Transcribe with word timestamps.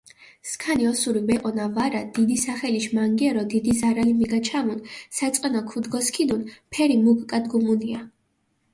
სქანი 0.51 0.85
ოსური 0.91 1.19
ვეჸონა 1.27 1.67
ვარა, 1.75 2.01
დიდი 2.15 2.37
სახელიშ 2.45 2.89
მანგიორო 2.99 3.45
დიდი 3.53 3.77
ზარალი 3.83 4.17
მიგაჩამუნ, 4.23 4.83
საწყენო 5.21 5.65
ქჷდგოსქიდუნ 5.71 6.45
ფერი 6.73 7.01
მუკგადგუმუნია. 7.07 8.07